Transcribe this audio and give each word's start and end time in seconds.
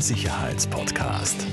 Sicherheitspodcast. 0.00 1.44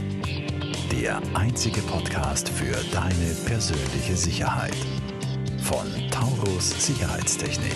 Der 0.92 1.20
einzige 1.34 1.82
Podcast 1.82 2.48
für 2.48 2.76
deine 2.94 3.36
persönliche 3.48 4.16
Sicherheit. 4.16 4.76
Von 5.64 5.88
Taurus 6.12 6.86
Sicherheitstechnik. 6.86 7.74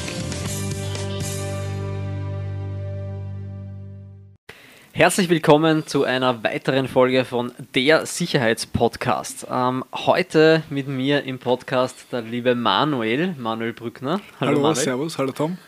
Herzlich 4.91 5.29
willkommen 5.29 5.88
zu 5.88 6.04
einer 6.04 6.43
weiteren 6.43 6.88
Folge 6.88 7.25
von 7.25 7.51
Der 7.73 8.05
Sicherheitspodcast. 8.05 9.47
Ähm, 9.49 9.83
heute 9.91 10.61
mit 10.70 10.88
mir 10.88 11.23
im 11.23 11.39
Podcast 11.39 12.11
der 12.11 12.21
liebe 12.21 12.54
Manuel, 12.54 13.33
Manuel 13.39 13.73
Brückner. 13.73 14.21
Hallo, 14.39 14.51
hallo 14.51 14.59
Manuel. 14.59 14.75
servus, 14.75 15.17
hallo 15.17 15.31
Tom. 15.31 15.57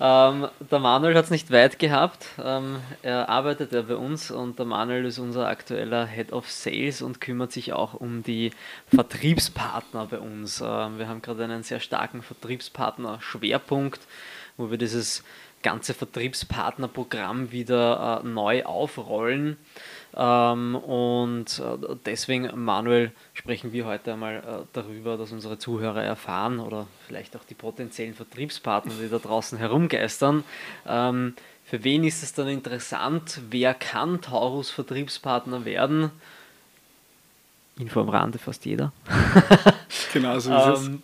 ähm, 0.00 0.48
der 0.70 0.78
Manuel 0.78 1.14
hat 1.16 1.26
es 1.26 1.30
nicht 1.30 1.50
weit 1.50 1.78
gehabt. 1.78 2.26
Ähm, 2.42 2.80
er 3.02 3.28
arbeitet 3.28 3.72
ja 3.72 3.82
bei 3.82 3.96
uns 3.96 4.30
und 4.30 4.58
der 4.58 4.66
Manuel 4.66 5.04
ist 5.04 5.18
unser 5.18 5.46
aktueller 5.46 6.06
Head 6.06 6.32
of 6.32 6.50
Sales 6.50 7.02
und 7.02 7.20
kümmert 7.20 7.52
sich 7.52 7.72
auch 7.72 7.94
um 7.94 8.22
die 8.22 8.50
Vertriebspartner 8.94 10.06
bei 10.06 10.18
uns. 10.18 10.60
Ähm, 10.60 10.98
wir 10.98 11.08
haben 11.08 11.22
gerade 11.22 11.44
einen 11.44 11.62
sehr 11.62 11.80
starken 11.80 12.22
Vertriebspartner-Schwerpunkt, 12.22 14.00
wo 14.56 14.70
wir 14.70 14.78
dieses 14.78 15.22
ganze 15.64 15.94
Vertriebspartnerprogramm 15.94 17.50
wieder 17.50 18.22
äh, 18.22 18.28
neu 18.28 18.64
aufrollen. 18.64 19.56
Ähm, 20.16 20.76
und 20.76 21.58
äh, 21.58 21.96
deswegen, 22.06 22.48
Manuel, 22.64 23.10
sprechen 23.32 23.72
wir 23.72 23.86
heute 23.86 24.12
einmal 24.12 24.36
äh, 24.36 24.66
darüber, 24.72 25.16
dass 25.16 25.32
unsere 25.32 25.58
Zuhörer 25.58 26.04
erfahren 26.04 26.60
oder 26.60 26.86
vielleicht 27.08 27.36
auch 27.36 27.42
die 27.42 27.54
potenziellen 27.54 28.14
Vertriebspartner, 28.14 28.92
die 29.00 29.08
da 29.08 29.18
draußen 29.18 29.58
herumgeistern. 29.58 30.44
Ähm, 30.86 31.34
für 31.64 31.82
wen 31.82 32.04
ist 32.04 32.22
es 32.22 32.32
dann 32.34 32.46
interessant? 32.46 33.40
Wer 33.50 33.74
kann 33.74 34.20
Taurus 34.20 34.70
Vertriebspartner 34.70 35.64
werden? 35.64 36.12
Info 37.76 38.00
am 38.00 38.08
Rande 38.08 38.38
fast 38.38 38.64
jeder. 38.66 38.92
genau 40.12 40.38
so 40.38 40.54
ist 40.54 40.80
es. 40.80 40.86
Ähm, 40.86 41.02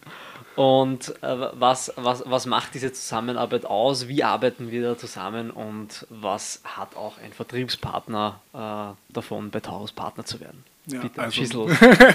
und 0.57 1.15
äh, 1.23 1.37
was, 1.53 1.93
was, 1.97 2.23
was 2.27 2.47
macht 2.47 2.75
diese 2.75 2.93
Zusammenarbeit 2.93 3.65
aus? 3.65 4.09
Wie 4.09 4.25
arbeiten 4.25 4.71
wir 4.71 4.83
da 4.83 4.99
zusammen? 4.99 5.51
Und 5.51 6.07
was 6.11 6.61
hat 6.65 6.97
auch 6.97 7.19
ein 7.19 7.33
Vertriebspartner 7.33 8.41
äh, 8.53 9.13
davon, 9.13 9.51
bei 9.51 9.61
Taurus 9.61 9.93
Partner 9.93 10.25
zu 10.25 10.41
werden? 10.41 10.65
Ja, 10.87 11.01
Bitte, 11.01 11.21
also, 11.21 11.69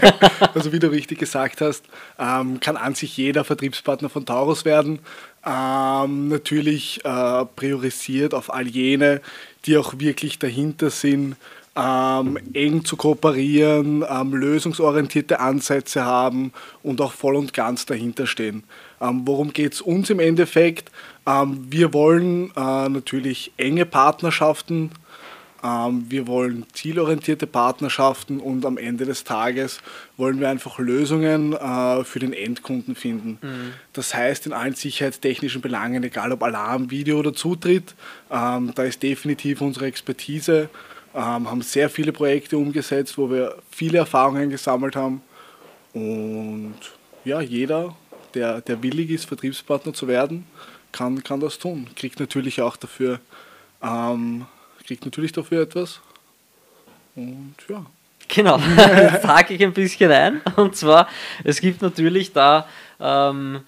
also, 0.53 0.71
wie 0.73 0.79
du 0.79 0.91
richtig 0.91 1.19
gesagt 1.19 1.61
hast, 1.61 1.85
ähm, 2.19 2.59
kann 2.59 2.77
an 2.77 2.95
sich 2.95 3.15
jeder 3.15 3.43
Vertriebspartner 3.43 4.09
von 4.09 4.25
Taurus 4.25 4.65
werden. 4.65 4.99
Ähm, 5.45 6.27
natürlich 6.27 7.05
äh, 7.05 7.45
priorisiert 7.55 8.33
auf 8.33 8.53
all 8.53 8.67
jene, 8.67 9.21
die 9.65 9.77
auch 9.77 9.99
wirklich 9.99 10.39
dahinter 10.39 10.89
sind, 10.89 11.37
ähm, 11.75 12.37
eng 12.53 12.85
zu 12.85 12.95
kooperieren, 12.95 14.05
ähm, 14.09 14.33
lösungsorientierte 14.33 15.39
Ansätze 15.39 16.05
haben 16.05 16.53
und 16.83 17.01
auch 17.01 17.11
voll 17.11 17.35
und 17.35 17.53
ganz 17.53 17.85
dahinter 17.85 18.27
stehen. 18.27 18.63
Ähm, 19.01 19.23
worum 19.25 19.51
geht 19.51 19.73
es 19.73 19.81
uns 19.81 20.09
im 20.09 20.19
Endeffekt? 20.19 20.91
Ähm, 21.27 21.65
wir 21.69 21.93
wollen 21.93 22.51
äh, 22.55 22.89
natürlich 22.89 23.51
enge 23.57 23.85
Partnerschaften, 23.85 24.91
ähm, 25.65 26.05
wir 26.09 26.27
wollen 26.27 26.65
zielorientierte 26.73 27.47
Partnerschaften 27.47 28.39
und 28.39 28.65
am 28.65 28.77
Ende 28.77 29.05
des 29.05 29.23
Tages 29.23 29.79
wollen 30.15 30.39
wir 30.39 30.49
einfach 30.49 30.79
Lösungen 30.79 31.53
äh, 31.53 32.03
für 32.03 32.19
den 32.19 32.33
Endkunden 32.33 32.95
finden. 32.95 33.39
Mhm. 33.41 33.73
Das 33.91 34.13
heißt, 34.13 34.45
in 34.45 34.53
allen 34.53 34.75
sicherheitstechnischen 34.75 35.61
Belangen, 35.61 36.03
egal 36.03 36.31
ob 36.31 36.43
Alarm, 36.43 36.91
Video 36.91 37.17
oder 37.17 37.33
Zutritt, 37.33 37.95
ähm, 38.31 38.73
da 38.75 38.83
ist 38.83 39.01
definitiv 39.01 39.61
unsere 39.61 39.87
Expertise 39.87 40.69
haben 41.23 41.61
sehr 41.61 41.89
viele 41.89 42.11
Projekte 42.11 42.57
umgesetzt, 42.57 43.17
wo 43.17 43.29
wir 43.29 43.55
viele 43.71 43.99
Erfahrungen 43.99 44.49
gesammelt 44.49 44.95
haben. 44.95 45.21
Und 45.93 46.75
ja, 47.23 47.41
jeder, 47.41 47.95
der, 48.33 48.61
der 48.61 48.83
willig 48.83 49.09
ist, 49.09 49.25
Vertriebspartner 49.25 49.93
zu 49.93 50.07
werden, 50.07 50.45
kann, 50.91 51.23
kann 51.23 51.39
das 51.39 51.57
tun. 51.57 51.87
Kriegt 51.95 52.19
natürlich 52.19 52.61
auch 52.61 52.75
dafür, 52.75 53.19
ähm, 53.81 54.45
kriegt 54.85 55.05
natürlich 55.05 55.31
dafür 55.31 55.63
etwas. 55.63 56.01
Und 57.15 57.55
ja. 57.69 57.85
Genau, 58.27 58.57
jetzt 58.77 59.27
hake 59.27 59.53
ich 59.53 59.63
ein 59.63 59.73
bisschen 59.73 60.11
ein. 60.11 60.41
Und 60.55 60.75
zwar, 60.75 61.07
es 61.43 61.61
gibt 61.61 61.81
natürlich 61.81 62.33
da 62.33 62.67
ähm, 62.99 63.61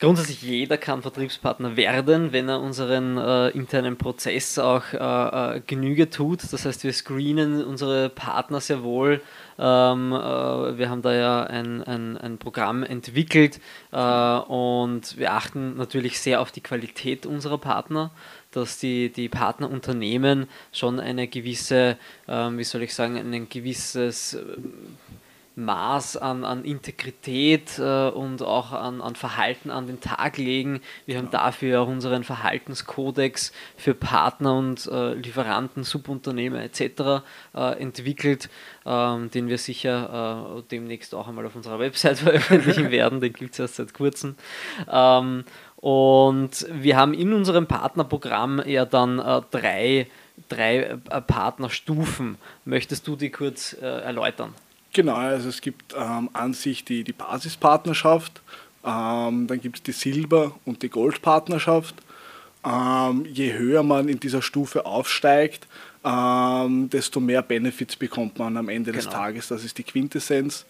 grundsätzlich 0.00 0.42
jeder 0.42 0.78
kann 0.78 1.02
Vertriebspartner 1.02 1.76
werden, 1.76 2.32
wenn 2.32 2.48
er 2.48 2.60
unseren 2.60 3.18
äh, 3.18 3.48
internen 3.50 3.96
Prozess 3.96 4.58
auch 4.58 4.92
äh, 4.92 5.56
äh, 5.56 5.60
Genüge 5.66 6.10
tut. 6.10 6.52
Das 6.52 6.64
heißt, 6.64 6.82
wir 6.84 6.92
screenen 6.92 7.62
unsere 7.64 8.08
Partner 8.08 8.60
sehr 8.60 8.82
wohl. 8.82 9.20
Ähm, 9.58 10.12
äh, 10.12 10.78
wir 10.78 10.88
haben 10.88 11.02
da 11.02 11.14
ja 11.14 11.42
ein, 11.44 11.82
ein, 11.84 12.16
ein 12.16 12.38
Programm 12.38 12.82
entwickelt 12.82 13.60
äh, 13.92 13.96
und 13.96 15.18
wir 15.18 15.34
achten 15.34 15.76
natürlich 15.76 16.18
sehr 16.18 16.40
auf 16.40 16.50
die 16.50 16.62
Qualität 16.62 17.26
unserer 17.26 17.58
Partner 17.58 18.10
dass 18.52 18.78
die, 18.78 19.10
die 19.10 19.28
Partnerunternehmen 19.28 20.48
schon 20.72 20.98
eine 20.98 21.28
gewisse, 21.28 21.96
ähm, 22.26 22.58
wie 22.58 22.64
soll 22.64 22.82
ich 22.82 22.92
sagen, 22.92 23.16
ein 23.16 23.48
gewisses 23.48 24.36
Maß 25.56 26.16
an, 26.16 26.44
an 26.44 26.64
Integrität 26.64 27.78
äh, 27.78 28.08
und 28.08 28.42
auch 28.42 28.72
an, 28.72 29.00
an 29.00 29.16
Verhalten 29.16 29.70
an 29.70 29.86
den 29.86 30.00
Tag 30.00 30.38
legen. 30.38 30.80
Wir 31.06 31.18
haben 31.18 31.30
dafür 31.30 31.82
auch 31.82 31.88
unseren 31.88 32.24
Verhaltenskodex 32.24 33.52
für 33.76 33.94
Partner 33.94 34.56
und 34.56 34.86
äh, 34.86 35.14
Lieferanten, 35.14 35.82
Subunternehmer 35.82 36.62
etc. 36.62 37.22
Äh, 37.54 37.80
entwickelt, 37.80 38.48
ähm, 38.86 39.30
den 39.30 39.48
wir 39.48 39.58
sicher 39.58 40.58
äh, 40.58 40.62
demnächst 40.70 41.14
auch 41.14 41.28
einmal 41.28 41.46
auf 41.46 41.56
unserer 41.56 41.78
Website 41.80 42.18
veröffentlichen 42.20 42.90
werden. 42.90 43.20
Den 43.20 43.32
gibt 43.32 43.54
es 43.54 43.58
erst 43.58 43.76
seit 43.76 43.92
kurzem. 43.92 44.36
Ähm, 44.90 45.44
und 45.76 46.66
wir 46.70 46.96
haben 46.96 47.14
in 47.14 47.32
unserem 47.32 47.66
Partnerprogramm 47.66 48.62
ja 48.66 48.84
dann 48.84 49.18
äh, 49.18 49.40
drei, 49.50 50.06
drei 50.48 50.76
äh, 50.78 51.20
Partnerstufen. 51.22 52.36
Möchtest 52.64 53.08
du 53.08 53.16
die 53.16 53.30
kurz 53.30 53.72
erläutern? 53.72 54.54
Genau, 54.92 55.14
also 55.14 55.48
es 55.48 55.60
gibt 55.60 55.94
ähm, 55.96 56.30
an 56.32 56.52
sich 56.52 56.84
die, 56.84 57.04
die 57.04 57.12
Basispartnerschaft, 57.12 58.42
ähm, 58.84 59.46
dann 59.46 59.60
gibt 59.60 59.76
es 59.76 59.82
die 59.82 59.92
Silber- 59.92 60.52
und 60.64 60.82
die 60.82 60.88
Goldpartnerschaft. 60.88 61.94
Ähm, 62.64 63.24
je 63.24 63.52
höher 63.54 63.82
man 63.82 64.08
in 64.08 64.20
dieser 64.20 64.42
Stufe 64.42 64.84
aufsteigt, 64.84 65.66
ähm, 66.04 66.90
desto 66.90 67.20
mehr 67.20 67.42
Benefits 67.42 67.96
bekommt 67.96 68.38
man 68.38 68.56
am 68.56 68.68
Ende 68.68 68.92
genau. 68.92 69.04
des 69.04 69.12
Tages. 69.12 69.48
Das 69.48 69.64
ist 69.64 69.78
die 69.78 69.82
Quintessenz. 69.82 70.66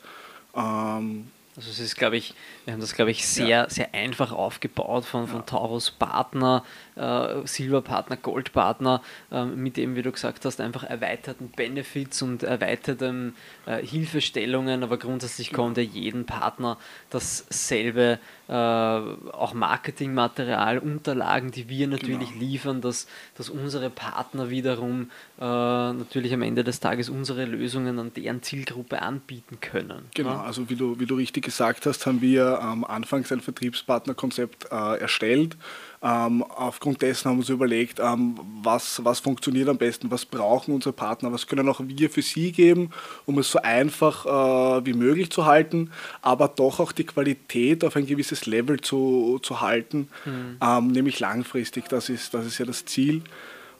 Ähm, 0.54 1.28
also 1.60 1.72
es 1.72 1.78
ist, 1.78 1.97
glaube 1.97 2.16
ich, 2.16 2.32
wir 2.65 2.72
haben 2.72 2.81
das, 2.81 2.94
glaube 2.94 3.10
ich, 3.10 3.26
sehr, 3.26 3.47
ja. 3.47 3.69
sehr 3.69 3.94
einfach 3.94 4.32
aufgebaut 4.32 5.04
von, 5.04 5.28
von 5.28 5.41
ja. 5.41 5.44
Taurus 5.44 5.91
Partner, 5.91 6.65
äh, 6.97 7.47
Silberpartner, 7.47 8.16
Goldpartner, 8.16 9.03
äh, 9.31 9.44
mit 9.44 9.76
dem, 9.76 9.94
wie 9.94 10.00
du 10.00 10.10
gesagt 10.10 10.47
hast, 10.47 10.62
einfach 10.62 10.84
erweiterten 10.84 11.50
Benefits 11.50 12.22
und 12.22 12.44
erweiterten 12.44 13.34
äh, 13.66 13.84
Hilfestellungen, 13.84 14.82
aber 14.82 14.97
grundsätzlich 14.97 15.53
kommt 15.53 15.76
ja 15.76 15.82
jeden 15.82 16.25
Partner 16.25 16.78
dasselbe, 17.10 18.19
äh, 18.48 18.53
auch 18.53 19.53
Marketingmaterial, 19.53 20.78
Unterlagen, 20.78 21.50
die 21.50 21.69
wir 21.69 21.88
natürlich 21.88 22.31
genau. 22.31 22.41
liefern, 22.41 22.81
dass, 22.81 23.06
dass 23.37 23.50
unsere 23.50 23.91
Partner 23.91 24.48
wiederum 24.48 25.10
äh, 25.38 25.44
natürlich 25.44 26.32
am 26.32 26.41
Ende 26.41 26.65
des 26.65 26.81
Tages 26.81 27.10
unsere 27.10 27.44
Lösungen 27.44 27.98
an 27.98 28.12
deren 28.15 28.42
Zielgruppe 28.42 29.03
anbieten 29.03 29.59
können. 29.60 30.06
Genau, 30.15 30.31
ja? 30.31 30.42
also 30.42 30.71
wie 30.71 30.77
du, 30.77 30.98
wie 30.98 31.06
du 31.06 31.16
richtig 31.16 31.50
gesagt 31.50 31.87
hast, 31.87 32.06
haben 32.06 32.21
wir 32.21 32.61
am 32.61 32.84
Anfang 32.84 33.25
ein 33.31 33.41
Vertriebspartnerkonzept 33.41 34.69
äh, 34.71 35.00
erstellt 35.00 35.56
ähm, 36.03 36.43
aufgrund 36.43 37.03
dessen 37.03 37.28
haben 37.28 37.37
wir 37.37 37.41
uns 37.41 37.50
überlegt, 37.50 38.00
ähm, 38.00 38.39
was, 38.63 39.04
was 39.04 39.21
funktioniert 39.21 39.69
am 39.69 39.77
besten, 39.77 40.10
was 40.10 40.24
brauchen 40.24 40.72
unsere 40.72 40.95
Partner, 40.95 41.30
was 41.30 41.47
können 41.47 41.69
auch 41.69 41.80
wir 41.84 42.09
für 42.09 42.22
sie 42.22 42.53
geben, 42.53 42.91
um 43.27 43.39
es 43.39 43.51
so 43.51 43.60
einfach 43.60 44.24
äh, 44.24 44.86
wie 44.86 44.95
möglich 44.95 45.30
zu 45.30 45.45
halten, 45.45 45.91
aber 46.22 46.48
doch 46.48 46.80
auch 46.80 46.92
die 46.92 47.04
Qualität 47.04 47.84
auf 47.84 47.97
ein 47.97 48.07
gewisses 48.07 48.47
Level 48.47 48.80
zu, 48.80 49.41
zu 49.42 49.60
halten, 49.60 50.09
mhm. 50.24 50.57
ähm, 50.63 50.86
nämlich 50.89 51.21
langfristig. 51.21 51.89
Das 51.89 52.09
ist, 52.09 52.33
das 52.33 52.47
ist 52.47 52.57
ja 52.57 52.65
das 52.65 52.86
Ziel 52.86 53.22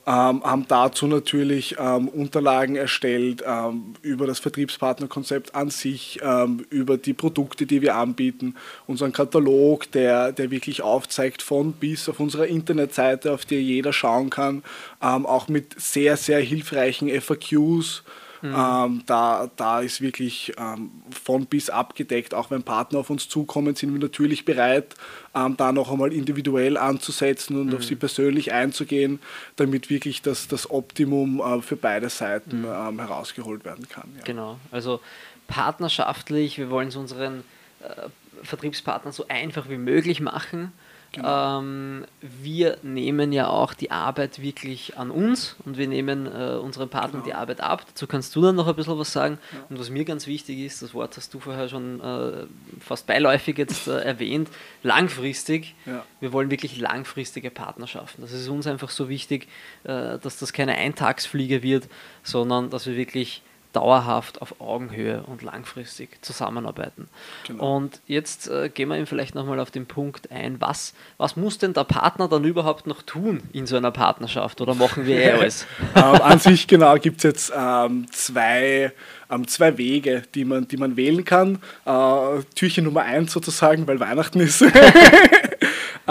ähm, 0.07 0.43
haben 0.43 0.65
dazu 0.67 1.07
natürlich 1.07 1.75
ähm, 1.77 2.07
Unterlagen 2.07 2.75
erstellt 2.75 3.43
ähm, 3.45 3.93
über 4.01 4.25
das 4.25 4.39
Vertriebspartnerkonzept 4.39 5.53
an 5.53 5.69
sich, 5.69 6.19
ähm, 6.23 6.65
über 6.69 6.97
die 6.97 7.13
Produkte, 7.13 7.65
die 7.65 7.81
wir 7.81 7.95
anbieten, 7.95 8.55
unseren 8.87 9.11
Katalog, 9.11 9.91
der, 9.91 10.31
der 10.31 10.49
wirklich 10.49 10.81
aufzeigt 10.81 11.41
von 11.41 11.73
bis 11.73 12.09
auf 12.09 12.19
unserer 12.19 12.47
Internetseite, 12.47 13.31
auf 13.31 13.45
die 13.45 13.57
jeder 13.57 13.93
schauen 13.93 14.29
kann, 14.29 14.63
ähm, 15.01 15.25
auch 15.25 15.47
mit 15.47 15.79
sehr, 15.79 16.17
sehr 16.17 16.39
hilfreichen 16.39 17.09
FAQs 17.21 18.03
Mhm. 18.41 18.55
Ähm, 18.57 19.03
da, 19.05 19.49
da 19.55 19.81
ist 19.81 20.01
wirklich 20.01 20.53
ähm, 20.57 20.91
von 21.11 21.45
bis 21.45 21.69
abgedeckt. 21.69 22.33
Auch 22.33 22.51
wenn 22.51 22.63
Partner 22.63 22.99
auf 22.99 23.09
uns 23.09 23.29
zukommen, 23.29 23.75
sind 23.75 23.93
wir 23.93 23.99
natürlich 23.99 24.45
bereit, 24.45 24.95
ähm, 25.35 25.55
da 25.57 25.71
noch 25.71 25.91
einmal 25.91 26.11
individuell 26.11 26.77
anzusetzen 26.77 27.59
und 27.59 27.67
mhm. 27.67 27.75
auf 27.75 27.83
sie 27.83 27.95
persönlich 27.95 28.51
einzugehen, 28.51 29.19
damit 29.55 29.89
wirklich 29.89 30.21
das, 30.21 30.47
das 30.47 30.69
Optimum 30.69 31.39
äh, 31.39 31.61
für 31.61 31.75
beide 31.75 32.09
Seiten 32.09 32.61
mhm. 32.61 32.67
Ähm, 32.71 32.99
herausgeholt 32.99 33.63
werden 33.65 33.87
kann. 33.87 34.09
Ja. 34.17 34.23
Genau, 34.23 34.57
also 34.71 35.01
partnerschaftlich, 35.47 36.57
wir 36.57 36.69
wollen 36.69 36.87
es 36.87 36.95
unseren 36.95 37.43
äh, 37.81 38.09
Vertriebspartnern 38.43 39.13
so 39.13 39.27
einfach 39.27 39.69
wie 39.69 39.77
möglich 39.77 40.19
machen 40.19 40.71
Genau. 41.13 41.59
Ähm, 41.59 42.05
wir 42.21 42.77
nehmen 42.83 43.33
ja 43.33 43.47
auch 43.47 43.73
die 43.73 43.91
Arbeit 43.91 44.41
wirklich 44.41 44.97
an 44.97 45.11
uns 45.11 45.57
und 45.65 45.77
wir 45.77 45.87
nehmen 45.87 46.25
äh, 46.25 46.55
unseren 46.55 46.87
Partnern 46.87 47.23
genau. 47.23 47.25
die 47.25 47.33
Arbeit 47.33 47.59
ab. 47.59 47.85
Dazu 47.85 48.07
kannst 48.07 48.33
du 48.35 48.41
dann 48.41 48.55
noch 48.55 48.67
ein 48.67 48.75
bisschen 48.75 48.97
was 48.97 49.11
sagen. 49.11 49.37
Ja. 49.51 49.59
Und 49.69 49.79
was 49.79 49.89
mir 49.89 50.05
ganz 50.05 50.25
wichtig 50.25 50.59
ist, 50.59 50.81
das 50.81 50.93
Wort 50.93 51.17
hast 51.17 51.33
du 51.33 51.41
vorher 51.41 51.67
schon 51.67 51.99
äh, 51.99 52.45
fast 52.79 53.07
beiläufig 53.07 53.57
jetzt 53.57 53.89
äh, 53.89 53.99
erwähnt, 53.99 54.49
langfristig. 54.83 55.75
Ja. 55.85 56.05
Wir 56.21 56.31
wollen 56.31 56.49
wirklich 56.49 56.77
langfristige 56.79 57.51
Partnerschaften. 57.51 58.21
Das 58.21 58.31
ist 58.31 58.47
uns 58.47 58.65
einfach 58.65 58.89
so 58.89 59.09
wichtig, 59.09 59.49
äh, 59.83 60.17
dass 60.17 60.39
das 60.39 60.53
keine 60.53 60.75
Eintagsfliege 60.75 61.61
wird, 61.61 61.89
sondern 62.23 62.69
dass 62.69 62.85
wir 62.87 62.95
wirklich 62.95 63.41
dauerhaft 63.73 64.41
auf 64.41 64.59
Augenhöhe 64.59 65.23
und 65.23 65.41
langfristig 65.41 66.23
zusammenarbeiten. 66.23 67.07
Genau. 67.47 67.77
Und 67.77 67.99
jetzt 68.07 68.49
äh, 68.49 68.69
gehen 68.69 68.89
wir 68.89 68.97
eben 68.97 69.05
vielleicht 69.05 69.35
nochmal 69.35 69.59
auf 69.59 69.71
den 69.71 69.85
Punkt 69.85 70.31
ein, 70.31 70.59
was, 70.59 70.93
was 71.17 71.35
muss 71.35 71.57
denn 71.57 71.73
der 71.73 71.83
Partner 71.83 72.27
dann 72.27 72.43
überhaupt 72.43 72.87
noch 72.87 73.01
tun 73.01 73.41
in 73.53 73.65
so 73.67 73.77
einer 73.77 73.91
Partnerschaft 73.91 74.61
oder 74.61 74.75
machen 74.75 75.05
wir 75.05 75.17
eh 75.17 75.31
alles? 75.39 75.65
ähm, 75.95 76.03
an 76.03 76.39
sich 76.39 76.67
genau 76.67 76.95
gibt 76.95 77.17
es 77.17 77.23
jetzt 77.23 77.53
ähm, 77.55 78.07
zwei, 78.11 78.91
ähm, 79.29 79.47
zwei 79.47 79.77
Wege, 79.77 80.23
die 80.35 80.45
man, 80.45 80.67
die 80.67 80.77
man 80.77 80.97
wählen 80.97 81.25
kann. 81.25 81.59
Äh, 81.85 82.43
Türchen 82.55 82.85
Nummer 82.85 83.01
eins 83.01 83.31
sozusagen, 83.31 83.87
weil 83.87 83.99
Weihnachten 83.99 84.39
ist. 84.39 84.63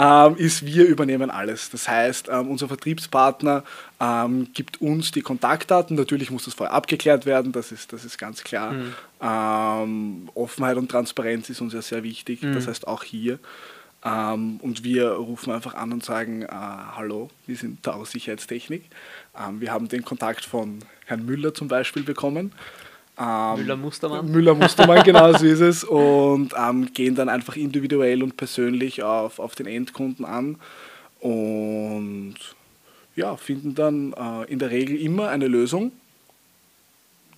ähm, 0.01 0.35
ist, 0.37 0.65
wir 0.65 0.85
übernehmen 0.85 1.29
alles. 1.29 1.69
Das 1.69 1.87
heißt, 1.87 2.27
ähm, 2.31 2.49
unser 2.49 2.67
Vertriebspartner 2.67 3.63
ähm, 3.99 4.47
gibt 4.53 4.81
uns 4.81 5.11
die 5.11 5.21
Kontaktdaten. 5.21 5.95
Natürlich 5.95 6.31
muss 6.31 6.45
das 6.45 6.55
vorher 6.55 6.73
abgeklärt 6.73 7.27
werden, 7.27 7.51
das 7.51 7.71
ist, 7.71 7.93
das 7.93 8.03
ist 8.03 8.17
ganz 8.17 8.43
klar. 8.43 8.73
Mhm. 8.73 8.93
Ähm, 9.21 10.29
Offenheit 10.33 10.77
und 10.77 10.89
Transparenz 10.89 11.49
ist 11.51 11.61
uns 11.61 11.73
ja 11.73 11.83
sehr 11.83 12.01
wichtig, 12.01 12.41
mhm. 12.41 12.53
das 12.55 12.67
heißt 12.67 12.87
auch 12.87 13.03
hier. 13.03 13.37
Ähm, 14.03 14.59
und 14.63 14.83
wir 14.83 15.11
rufen 15.11 15.53
einfach 15.53 15.75
an 15.75 15.93
und 15.93 16.03
sagen, 16.03 16.41
äh, 16.41 16.47
hallo, 16.49 17.29
wir 17.45 17.55
sind 17.55 17.83
Taurus 17.83 18.11
Sicherheitstechnik. 18.11 18.85
Ähm, 19.39 19.61
wir 19.61 19.71
haben 19.71 19.87
den 19.87 20.03
Kontakt 20.03 20.45
von 20.45 20.79
Herrn 21.05 21.25
Müller 21.25 21.53
zum 21.53 21.67
Beispiel 21.67 22.01
bekommen. 22.01 22.53
Ähm, 23.21 23.59
Müller-Mustermann. 23.59 24.31
Müller-Mustermann, 24.31 25.03
genau 25.03 25.31
so 25.33 25.45
ist 25.45 25.59
es. 25.59 25.83
Und 25.83 26.53
ähm, 26.57 26.91
gehen 26.93 27.13
dann 27.13 27.29
einfach 27.29 27.55
individuell 27.55 28.23
und 28.23 28.35
persönlich 28.35 29.03
auf, 29.03 29.37
auf 29.37 29.53
den 29.53 29.67
Endkunden 29.67 30.25
an 30.25 30.57
und 31.19 32.35
ja, 33.15 33.35
finden 33.37 33.75
dann 33.75 34.13
äh, 34.13 34.51
in 34.51 34.57
der 34.57 34.71
Regel 34.71 34.99
immer 34.99 35.29
eine 35.29 35.47
Lösung. 35.47 35.91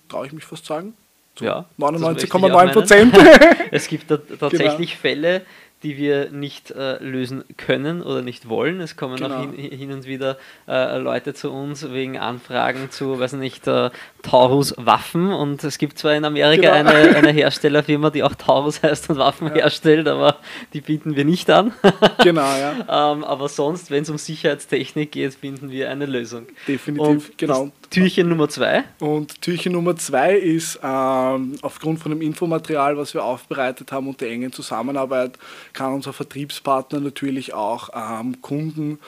Traue 0.08 0.26
ich 0.26 0.32
mich 0.32 0.44
fast 0.44 0.64
sagen. 0.64 0.94
Zu 1.34 1.44
ja, 1.44 1.66
99,9 1.78 2.72
Prozent. 2.72 3.14
es 3.70 3.86
gibt 3.88 4.10
da 4.10 4.16
tatsächlich 4.40 4.90
genau. 4.90 5.00
Fälle, 5.00 5.42
die 5.84 5.98
wir 5.98 6.30
nicht 6.30 6.70
äh, 6.70 6.96
lösen 7.04 7.44
können 7.58 8.02
oder 8.02 8.22
nicht 8.22 8.48
wollen. 8.48 8.80
Es 8.80 8.96
kommen 8.96 9.16
genau. 9.16 9.36
auch 9.36 9.40
hin, 9.42 9.70
hin, 9.70 9.92
und 9.92 10.06
wieder 10.06 10.38
äh, 10.66 10.98
Leute 10.98 11.34
zu 11.34 11.52
uns 11.52 11.92
wegen 11.92 12.18
Anfragen 12.18 12.90
zu, 12.90 13.20
weiß 13.20 13.34
nicht, 13.34 13.66
äh, 13.68 13.90
Taurus 14.22 14.74
Waffen 14.78 15.30
und 15.32 15.62
es 15.62 15.76
gibt 15.76 15.98
zwar 15.98 16.14
in 16.14 16.24
Amerika 16.24 16.78
genau. 16.78 16.90
eine, 16.90 17.14
eine 17.14 17.30
Herstellerfirma, 17.30 18.08
die 18.08 18.22
auch 18.22 18.34
Taurus 18.34 18.82
heißt 18.82 19.10
und 19.10 19.18
Waffen 19.18 19.48
ja. 19.48 19.54
herstellt, 19.54 20.08
aber 20.08 20.38
die 20.72 20.80
bieten 20.80 21.16
wir 21.16 21.26
nicht 21.26 21.50
an. 21.50 21.72
genau, 22.22 22.40
ja. 22.40 23.12
ähm, 23.12 23.22
aber 23.22 23.50
sonst, 23.50 23.90
wenn 23.90 24.02
es 24.02 24.10
um 24.10 24.16
Sicherheitstechnik 24.16 25.12
geht, 25.12 25.34
finden 25.34 25.70
wir 25.70 25.90
eine 25.90 26.06
Lösung. 26.06 26.46
Definitiv, 26.66 27.28
und 27.28 27.38
genau. 27.38 27.70
Türchen 27.90 28.28
Nummer 28.28 28.48
zwei. 28.48 28.84
Und 28.98 29.42
Türchen 29.42 29.72
Nummer 29.72 29.94
zwei 29.96 30.34
ist 30.34 30.80
ähm, 30.82 31.56
aufgrund 31.60 32.00
von 32.00 32.10
dem 32.10 32.22
Infomaterial, 32.22 32.96
was 32.96 33.12
wir 33.12 33.22
aufbereitet 33.22 33.92
haben 33.92 34.08
und 34.08 34.20
der 34.20 34.30
engen 34.30 34.52
Zusammenarbeit, 34.52 35.38
kann 35.74 35.92
unser 35.92 36.12
Vertriebspartner 36.12 37.00
natürlich 37.00 37.52
auch 37.52 37.90
ähm, 37.94 38.40
Kunden 38.40 38.98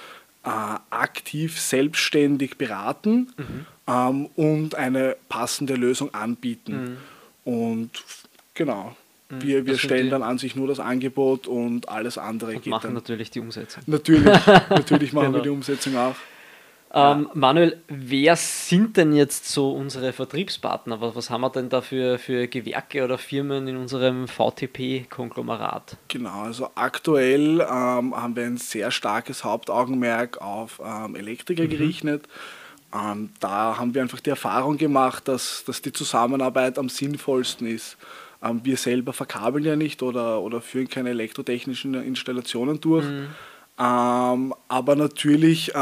äh, 0.44 0.48
aktiv 0.90 1.60
selbstständig 1.60 2.58
beraten 2.58 3.32
mhm. 3.36 3.66
ähm, 3.86 4.26
und 4.36 4.74
eine 4.74 5.16
passende 5.28 5.74
Lösung 5.74 6.14
anbieten. 6.14 6.98
Mhm. 7.44 7.52
Und 7.52 7.90
genau. 8.54 8.94
Mhm. 9.28 9.42
Wir, 9.42 9.66
wir 9.66 9.78
stellen 9.78 10.10
dann 10.10 10.22
an 10.22 10.38
sich 10.38 10.54
nur 10.54 10.68
das 10.68 10.78
Angebot 10.78 11.46
und 11.46 11.88
alles 11.88 12.18
andere 12.18 12.54
und 12.54 12.62
geht 12.62 12.70
machen 12.70 12.88
dann. 12.88 12.94
natürlich 12.94 13.30
die 13.30 13.40
Umsetzung. 13.40 13.82
Natürlich, 13.86 14.46
natürlich 14.70 15.12
machen 15.12 15.26
genau. 15.26 15.38
wir 15.38 15.42
die 15.42 15.48
Umsetzung 15.48 15.96
auch. 15.96 16.14
Ähm, 16.94 17.28
Manuel, 17.34 17.82
wer 17.88 18.36
sind 18.36 18.96
denn 18.96 19.12
jetzt 19.12 19.48
so 19.50 19.72
unsere 19.72 20.12
Vertriebspartner? 20.12 21.00
Was, 21.00 21.16
was 21.16 21.30
haben 21.30 21.40
wir 21.40 21.50
denn 21.50 21.68
da 21.68 21.80
für, 21.80 22.18
für 22.18 22.46
Gewerke 22.46 23.04
oder 23.04 23.18
Firmen 23.18 23.66
in 23.66 23.76
unserem 23.76 24.28
VTP-Konglomerat? 24.28 25.96
Genau, 26.08 26.42
also 26.42 26.70
aktuell 26.74 27.60
ähm, 27.60 28.16
haben 28.16 28.36
wir 28.36 28.44
ein 28.44 28.56
sehr 28.56 28.90
starkes 28.90 29.44
Hauptaugenmerk 29.44 30.40
auf 30.40 30.80
ähm, 30.84 31.16
Elektriker 31.16 31.64
mhm. 31.64 31.70
gerichtet. 31.70 32.28
Ähm, 32.94 33.30
da 33.40 33.76
haben 33.78 33.94
wir 33.94 34.02
einfach 34.02 34.20
die 34.20 34.30
Erfahrung 34.30 34.76
gemacht, 34.78 35.26
dass, 35.28 35.64
dass 35.64 35.82
die 35.82 35.92
Zusammenarbeit 35.92 36.78
am 36.78 36.88
sinnvollsten 36.88 37.66
ist. 37.66 37.96
Ähm, 38.42 38.60
wir 38.62 38.76
selber 38.76 39.12
verkabeln 39.12 39.64
ja 39.64 39.76
nicht 39.76 40.02
oder, 40.02 40.40
oder 40.40 40.60
führen 40.60 40.88
keine 40.88 41.10
elektrotechnischen 41.10 41.94
Installationen 41.94 42.80
durch. 42.80 43.04
Mhm. 43.04 43.26
Ähm, 43.78 44.54
aber 44.68 44.96
natürlich 44.96 45.72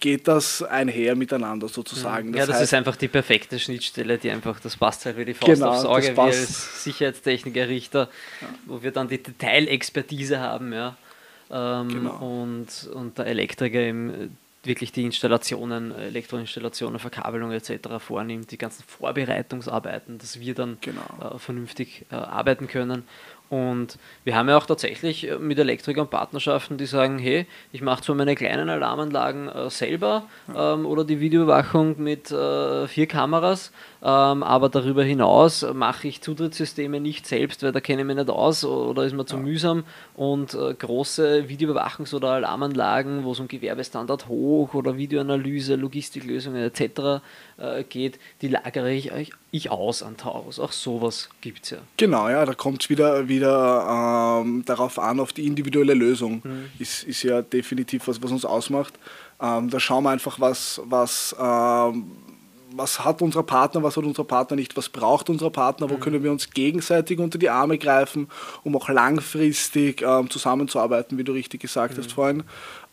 geht 0.00 0.28
das 0.28 0.62
einher 0.62 1.14
miteinander 1.14 1.68
sozusagen. 1.68 2.32
Das 2.32 2.40
ja, 2.40 2.46
das 2.46 2.56
heißt, 2.56 2.64
ist 2.64 2.74
einfach 2.74 2.96
die 2.96 3.08
perfekte 3.08 3.58
Schnittstelle, 3.58 4.18
die 4.18 4.30
einfach, 4.30 4.60
das 4.60 4.76
passt 4.76 5.06
halt 5.06 5.16
wie 5.16 5.24
die 5.24 5.34
Faust 5.34 5.54
genau, 5.54 5.70
aufs 5.70 5.84
Auge, 5.84 6.16
wir 6.16 6.22
als 6.22 6.84
Sicherheitstechniker, 6.84 7.68
Richter, 7.68 8.08
ja. 8.40 8.48
wo 8.66 8.82
wir 8.82 8.90
dann 8.90 9.08
die 9.08 9.22
Detailexpertise 9.22 10.40
haben, 10.40 10.72
ja. 10.72 10.96
Ähm, 11.50 11.88
genau. 11.88 12.16
und, 12.16 12.90
und 12.92 13.18
der 13.18 13.26
Elektriker 13.26 13.78
eben 13.78 14.36
wirklich 14.66 14.92
die 14.92 15.04
Installationen, 15.04 15.94
Elektroinstallationen, 15.94 16.98
Verkabelung 16.98 17.52
etc. 17.52 17.88
vornimmt, 17.98 18.50
die 18.50 18.58
ganzen 18.58 18.82
Vorbereitungsarbeiten, 18.84 20.18
dass 20.18 20.40
wir 20.40 20.54
dann 20.54 20.78
genau. 20.80 21.34
äh, 21.34 21.38
vernünftig 21.38 22.04
äh, 22.10 22.16
arbeiten 22.16 22.66
können. 22.66 23.04
Und 23.48 23.98
wir 24.24 24.36
haben 24.36 24.48
ja 24.48 24.56
auch 24.56 24.66
tatsächlich 24.66 25.28
äh, 25.28 25.38
mit 25.38 25.58
Elektrikern 25.58 26.08
Partnerschaften, 26.08 26.78
die 26.78 26.86
sagen, 26.86 27.18
hey, 27.18 27.46
ich 27.70 27.80
mache 27.80 28.02
zwar 28.02 28.16
meine 28.16 28.34
kleinen 28.34 28.68
Alarmanlagen 28.68 29.48
äh, 29.48 29.70
selber 29.70 30.24
ähm, 30.54 30.84
oder 30.84 31.04
die 31.04 31.20
Videoüberwachung 31.20 32.02
mit 32.02 32.32
äh, 32.32 32.88
vier 32.88 33.06
Kameras, 33.06 33.70
ähm, 34.02 34.42
aber 34.42 34.68
darüber 34.68 35.04
hinaus 35.04 35.64
mache 35.74 36.08
ich 36.08 36.22
Zutrittssysteme 36.22 36.98
nicht 36.98 37.26
selbst, 37.26 37.62
weil 37.62 37.72
da 37.72 37.80
kenne 37.80 38.02
ich 38.02 38.06
mich 38.06 38.16
nicht 38.16 38.30
aus 38.30 38.64
oder 38.64 39.04
ist 39.04 39.14
mir 39.14 39.26
zu 39.26 39.36
ja. 39.36 39.42
mühsam 39.42 39.84
und 40.14 40.54
äh, 40.54 40.74
große 40.74 41.44
Videoüberwachungs- 41.48 42.14
oder 42.14 42.30
Alarmanlagen, 42.30 43.22
wo 43.22 43.32
es 43.32 43.40
um 43.40 43.46
Gewerbestandard 43.46 44.26
hoch 44.26 44.74
oder 44.74 44.96
Videoanalyse, 44.96 45.76
Logistiklösungen 45.76 46.62
etc. 46.62 47.22
Äh, 47.58 47.84
geht, 47.84 48.18
die 48.42 48.48
lagere 48.48 48.92
ich, 48.92 49.12
ich 49.56 49.70
aus 49.70 50.02
an 50.02 50.16
Taurus. 50.16 50.58
Auch 50.58 50.72
sowas 50.72 51.28
gibt 51.40 51.64
es 51.64 51.70
ja. 51.70 51.78
Genau, 51.96 52.28
ja, 52.28 52.44
da 52.44 52.54
kommt 52.54 52.82
es 52.82 52.90
wieder, 52.90 53.28
wieder 53.28 54.42
ähm, 54.42 54.64
darauf 54.64 54.98
an, 54.98 55.20
auf 55.20 55.32
die 55.32 55.46
individuelle 55.46 55.94
Lösung. 55.94 56.42
Mhm. 56.44 56.66
Ist, 56.78 57.04
ist 57.04 57.22
ja 57.22 57.42
definitiv 57.42 58.08
was, 58.08 58.22
was 58.22 58.30
uns 58.30 58.44
ausmacht. 58.44 58.94
Ähm, 59.40 59.70
da 59.70 59.80
schauen 59.80 60.04
wir 60.04 60.10
einfach, 60.10 60.40
was, 60.40 60.80
was 60.84 61.34
ähm, 61.38 62.10
was 62.72 63.04
hat 63.04 63.22
unser 63.22 63.42
Partner, 63.42 63.82
was 63.82 63.96
hat 63.96 64.04
unser 64.04 64.24
Partner 64.24 64.56
nicht, 64.56 64.76
was 64.76 64.88
braucht 64.88 65.30
unser 65.30 65.50
Partner, 65.50 65.88
wo 65.88 65.94
mhm. 65.94 66.00
können 66.00 66.22
wir 66.22 66.32
uns 66.32 66.50
gegenseitig 66.50 67.18
unter 67.18 67.38
die 67.38 67.48
Arme 67.48 67.78
greifen, 67.78 68.28
um 68.64 68.76
auch 68.76 68.88
langfristig 68.88 70.02
ähm, 70.02 70.30
zusammenzuarbeiten, 70.30 71.16
wie 71.18 71.24
du 71.24 71.32
richtig 71.32 71.60
gesagt 71.60 71.94
mhm. 71.94 71.98
hast 71.98 72.12
vorhin. 72.12 72.42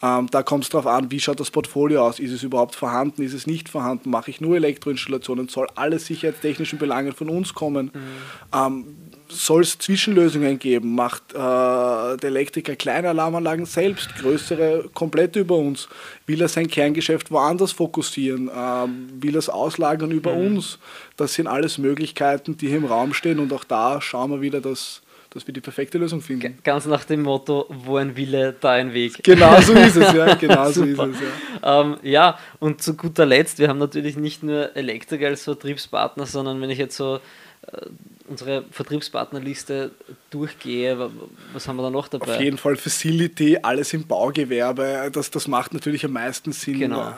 Ähm, 0.02 0.28
da 0.30 0.44
kommt 0.44 0.66
es 0.66 0.70
darauf 0.70 0.88
an, 0.88 1.12
wie 1.12 1.20
schaut 1.20 1.40
das 1.40 1.50
Portfolio 1.50 2.06
aus, 2.06 2.20
ist 2.20 2.32
es 2.32 2.44
überhaupt 2.44 2.76
vorhanden, 2.76 3.24
ist 3.24 3.34
es 3.34 3.48
nicht 3.48 3.70
vorhanden, 3.70 4.10
mache 4.10 4.30
ich 4.30 4.42
nur 4.42 4.56
Elektroinstallationen, 4.56 5.48
soll 5.48 5.68
alle 5.76 5.98
sicherheitstechnischen 5.98 6.78
Belange 6.78 7.14
von 7.14 7.30
uns 7.30 7.54
kommen. 7.54 7.92
Mhm. 7.94 8.00
Ähm, 8.54 8.96
soll 9.34 9.62
es 9.62 9.78
Zwischenlösungen 9.78 10.60
geben? 10.60 10.96
Macht 10.96 11.34
äh, 11.34 11.36
der 11.36 12.24
Elektriker 12.24 12.76
kleine 12.76 13.10
Alarmanlagen 13.10 13.66
selbst, 13.66 14.16
größere 14.16 14.90
komplett 14.94 15.36
über 15.36 15.56
uns? 15.56 15.90
Will 16.26 16.42
er 16.42 16.48
sein 16.48 16.68
Kerngeschäft 16.68 17.32
woanders 17.32 17.72
fokussieren? 17.72 18.50
Ähm, 18.56 19.10
will 19.20 19.36
er 19.36 19.40
es 19.40 19.50
auslagern 19.50 20.12
über 20.12 20.36
mhm. 20.36 20.58
uns? 20.58 20.80
Das 21.18 21.34
sind 21.34 21.48
alles 21.48 21.78
Möglichkeiten, 21.78 22.58
die 22.58 22.68
hier 22.68 22.78
im 22.78 22.86
Raum 22.86 23.14
stehen 23.14 23.40
und 23.40 23.52
auch 23.54 23.64
da 23.64 24.02
schauen 24.02 24.32
wir 24.32 24.42
wieder, 24.42 24.62
dass, 24.62 25.02
dass 25.32 25.46
wir 25.48 25.54
die 25.54 25.62
perfekte 25.62 25.98
Lösung 25.98 26.22
finden. 26.22 26.60
Ganz 26.64 26.86
nach 26.86 27.04
dem 27.04 27.24
Motto, 27.24 27.66
wo 27.70 27.98
ein 27.98 28.16
Wille, 28.16 28.56
da 28.60 28.72
ein 28.72 28.94
Weg. 28.94 29.24
Genau 29.24 29.60
so 29.62 29.74
ist 29.74 29.96
es, 29.96 30.14
ja. 30.14 30.36
Genau 30.40 30.72
so 30.72 30.84
ist 30.84 31.00
es, 31.00 31.18
ja. 31.20 31.82
Ähm, 31.82 31.98
ja, 32.04 32.38
und 32.60 32.82
zu 32.82 32.96
guter 32.96 33.26
Letzt, 33.26 33.60
wir 33.60 33.68
haben 33.68 33.80
natürlich 33.80 34.18
nicht 34.18 34.44
nur 34.44 34.76
Elektriker 34.76 35.28
als 35.28 35.44
Vertriebspartner, 35.44 36.26
sondern 36.26 36.62
wenn 36.62 36.70
ich 36.70 36.78
jetzt 36.78 36.98
so 36.98 37.20
unsere 38.28 38.64
Vertriebspartnerliste 38.72 39.92
durchgehe, 40.30 41.12
was 41.54 41.68
haben 41.68 41.76
wir 41.78 41.84
da 41.84 41.90
noch 41.90 42.08
dabei? 42.08 42.36
Auf 42.36 42.42
jeden 42.42 42.58
Fall 42.58 42.76
Facility, 42.76 43.60
alles 43.62 43.94
im 43.94 44.08
Baugewerbe, 44.08 45.10
das, 45.12 45.30
das 45.30 45.48
macht 45.48 45.74
natürlich 45.74 46.06
am 46.06 46.14
meisten 46.14 46.52
Sinn. 46.52 46.80
Genau. 46.80 47.14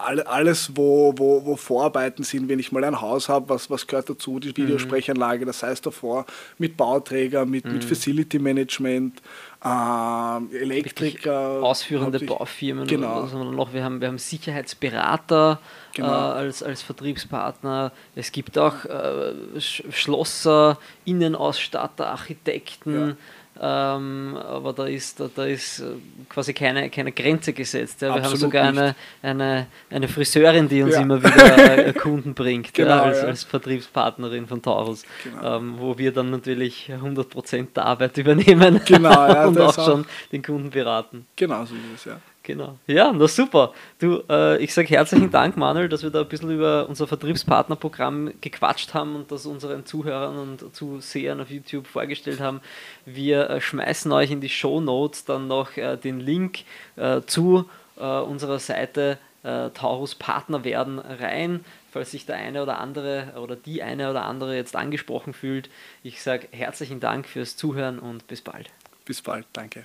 Alles, 0.00 0.70
wo, 0.74 1.12
wo, 1.16 1.44
wo 1.44 1.56
Vorarbeiten 1.56 2.24
sind, 2.24 2.48
wenn 2.48 2.58
ich 2.58 2.72
mal 2.72 2.84
ein 2.84 3.00
Haus 3.00 3.28
habe, 3.28 3.48
was, 3.48 3.70
was 3.70 3.86
gehört 3.86 4.08
dazu? 4.08 4.40
Die 4.40 4.56
Videosprechanlage, 4.56 5.44
das 5.46 5.62
heißt 5.62 5.86
davor 5.86 6.26
mit 6.58 6.76
Bauträger, 6.76 7.44
mit, 7.46 7.64
mhm. 7.64 7.74
mit 7.74 7.84
Facility 7.84 8.38
Management, 8.38 9.20
äh, 9.64 10.56
Elektriker. 10.56 11.62
Ausführende 11.62 12.18
Baufirmen. 12.20 12.86
Genau. 12.86 13.30
Wir, 13.30 13.44
noch? 13.44 13.72
Wir, 13.72 13.84
haben, 13.84 14.00
wir 14.00 14.08
haben 14.08 14.18
Sicherheitsberater 14.18 15.60
genau. 15.94 16.08
äh, 16.08 16.10
als, 16.10 16.62
als 16.62 16.82
Vertriebspartner. 16.82 17.92
Es 18.14 18.32
gibt 18.32 18.58
auch 18.58 18.84
äh, 18.86 19.32
Schlosser, 19.60 20.78
Innenausstatter, 21.04 22.08
Architekten. 22.08 23.08
Ja. 23.10 23.16
Ähm, 23.62 24.38
aber 24.38 24.72
da 24.72 24.86
ist, 24.86 25.20
da, 25.20 25.28
da 25.34 25.44
ist 25.44 25.80
äh, 25.80 25.92
quasi 26.30 26.54
keine, 26.54 26.88
keine 26.88 27.12
Grenze 27.12 27.52
gesetzt. 27.52 28.00
Ja. 28.00 28.14
Wir 28.14 28.22
haben 28.22 28.36
sogar 28.36 28.64
eine, 28.64 28.94
eine, 29.20 29.66
eine 29.90 30.08
Friseurin, 30.08 30.66
die 30.66 30.82
uns 30.82 30.94
ja. 30.94 31.02
immer 31.02 31.22
wieder 31.22 31.88
äh, 31.88 31.92
Kunden 32.00 32.32
bringt, 32.32 32.72
genau, 32.72 32.90
ja, 32.90 33.02
als, 33.02 33.22
als, 33.22 33.44
Vertriebspartnerin 33.44 34.46
von 34.46 34.62
Taurus, 34.62 35.04
genau. 35.22 35.58
ähm, 35.58 35.74
wo 35.76 35.98
wir 35.98 36.10
dann 36.10 36.30
natürlich 36.30 36.90
100% 36.90 37.74
der 37.74 37.84
Arbeit 37.84 38.16
übernehmen 38.16 38.80
genau, 38.86 39.46
und 39.48 39.60
auch 39.60 39.74
schon 39.74 40.06
den 40.32 40.42
Kunden 40.42 40.70
beraten. 40.70 41.26
Genau 41.36 41.66
so 41.66 41.74
ist 41.74 41.82
es, 41.96 42.04
ja. 42.06 42.20
Genau. 42.50 42.76
Ja, 42.88 43.12
na 43.12 43.28
super. 43.28 43.72
Du, 44.00 44.24
äh, 44.28 44.60
ich 44.60 44.74
sage 44.74 44.88
herzlichen 44.88 45.30
Dank, 45.30 45.56
Manuel, 45.56 45.88
dass 45.88 46.02
wir 46.02 46.10
da 46.10 46.22
ein 46.22 46.28
bisschen 46.28 46.50
über 46.50 46.88
unser 46.88 47.06
Vertriebspartnerprogramm 47.06 48.32
gequatscht 48.40 48.92
haben 48.92 49.14
und 49.14 49.30
das 49.30 49.46
unseren 49.46 49.86
Zuhörern 49.86 50.36
und 50.36 50.74
Zusehern 50.74 51.40
auf 51.40 51.48
YouTube 51.48 51.86
vorgestellt 51.86 52.40
haben. 52.40 52.60
Wir 53.06 53.48
äh, 53.48 53.60
schmeißen 53.60 54.10
euch 54.10 54.32
in 54.32 54.40
die 54.40 54.48
Show 54.48 54.80
Notes 54.80 55.24
dann 55.24 55.46
noch 55.46 55.76
äh, 55.76 55.96
den 55.96 56.18
Link 56.18 56.64
äh, 56.96 57.20
zu 57.24 57.66
äh, 57.96 58.02
unserer 58.02 58.58
Seite 58.58 59.18
äh, 59.44 59.70
Taurus 59.70 60.16
Partner 60.16 60.64
werden 60.64 60.98
rein, 60.98 61.64
falls 61.92 62.10
sich 62.10 62.26
der 62.26 62.34
eine 62.34 62.64
oder 62.64 62.80
andere 62.80 63.34
oder 63.40 63.54
die 63.54 63.84
eine 63.84 64.10
oder 64.10 64.24
andere 64.24 64.56
jetzt 64.56 64.74
angesprochen 64.74 65.34
fühlt. 65.34 65.70
Ich 66.02 66.20
sage 66.20 66.48
herzlichen 66.50 66.98
Dank 66.98 67.28
fürs 67.28 67.56
Zuhören 67.56 68.00
und 68.00 68.26
bis 68.26 68.40
bald. 68.40 68.70
Bis 69.04 69.22
bald, 69.22 69.46
danke. 69.52 69.84